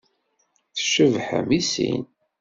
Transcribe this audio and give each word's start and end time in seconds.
Tcebḥem 0.75 1.47
i 1.59 1.61
sin. 1.71 2.03